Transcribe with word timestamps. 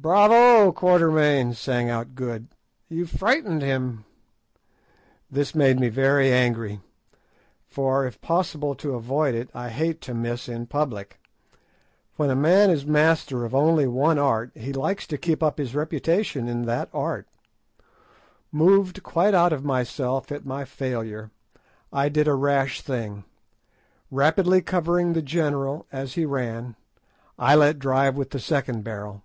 "Bravo, 0.00 0.70
Quatermain!" 0.70 1.54
sang 1.54 1.90
out 1.90 2.14
Good; 2.14 2.46
"you've 2.88 3.10
frightened 3.10 3.62
him." 3.62 4.04
This 5.28 5.56
made 5.56 5.80
me 5.80 5.88
very 5.88 6.32
angry, 6.32 6.78
for, 7.66 8.06
if 8.06 8.20
possible 8.20 8.76
to 8.76 8.94
avoid 8.94 9.34
it, 9.34 9.50
I 9.56 9.70
hate 9.70 10.00
to 10.02 10.14
miss 10.14 10.48
in 10.48 10.66
public. 10.68 11.18
When 12.14 12.30
a 12.30 12.36
man 12.36 12.70
is 12.70 12.86
master 12.86 13.44
of 13.44 13.56
only 13.56 13.88
one 13.88 14.20
art 14.20 14.52
he 14.54 14.72
likes 14.72 15.04
to 15.08 15.18
keep 15.18 15.42
up 15.42 15.58
his 15.58 15.74
reputation 15.74 16.46
in 16.46 16.62
that 16.66 16.88
art. 16.94 17.26
Moved 18.52 19.02
quite 19.02 19.34
out 19.34 19.52
of 19.52 19.64
myself 19.64 20.30
at 20.30 20.46
my 20.46 20.64
failure, 20.64 21.32
I 21.92 22.08
did 22.08 22.28
a 22.28 22.34
rash 22.34 22.82
thing. 22.82 23.24
Rapidly 24.12 24.62
covering 24.62 25.14
the 25.14 25.22
general 25.22 25.86
as 25.90 26.14
he 26.14 26.24
ran, 26.24 26.76
I 27.36 27.56
let 27.56 27.80
drive 27.80 28.16
with 28.16 28.30
the 28.30 28.38
second 28.40 28.84
barrel. 28.84 29.24